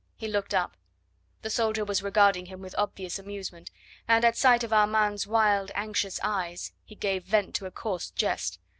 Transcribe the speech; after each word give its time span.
He 0.15 0.27
looked 0.27 0.55
up; 0.55 0.77
the 1.43 1.51
soldier 1.51 1.85
was 1.85 2.01
regarding 2.01 2.47
him 2.47 2.59
with 2.59 2.73
obvious 2.75 3.19
amusement, 3.19 3.69
and 4.07 4.25
at 4.25 4.35
sight 4.35 4.63
of 4.63 4.73
Armand's 4.73 5.27
wild, 5.27 5.71
anxious 5.75 6.19
eyes 6.23 6.73
he 6.83 6.95
gave 6.95 7.23
vent 7.25 7.53
to 7.57 7.67
a 7.67 7.71
coarse 7.71 8.09
jest. 8.09 8.57